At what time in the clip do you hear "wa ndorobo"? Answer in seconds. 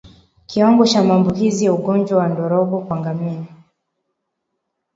2.17-2.79